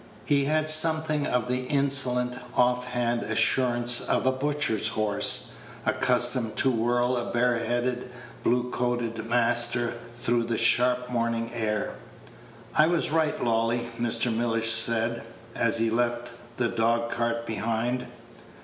[0.25, 5.51] He had something of the insolent, off hand assurance of a butcher's horse,
[5.85, 8.09] accustomed to whirl a bare headed,
[8.41, 11.97] blue coated master through the sharp morning air.
[12.75, 14.35] "I was right, Lolly," Mr.
[14.35, 15.21] Mellish said,
[15.53, 18.07] as he left the dog cart behind.